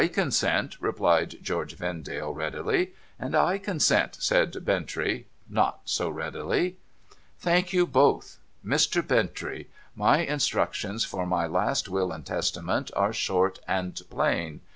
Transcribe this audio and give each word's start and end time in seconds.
'/consent,' 0.01 0.77
replied 0.79 1.35
George 1.43 1.75
Vendale, 1.75 2.33
readily.' 2.33 2.91
/consent,' 3.21 4.19
said 4.19 4.51
Bintrey, 4.65 5.27
not 5.47 5.81
so 5.85 6.09
readily.' 6.09 6.77
Thank 7.39 7.71
you 7.71 7.85
both. 7.85 8.39
Mr. 8.65 9.05
Bintrey, 9.07 9.67
my 9.95 10.21
instructions 10.21 11.05
for 11.05 11.27
my 11.27 11.45
last 11.45 11.87
will 11.87 12.11
and 12.11 12.25
testament 12.25 12.89
are 12.95 13.13
short 13.13 13.59
and 13.67 14.01
plain. 14.09 14.61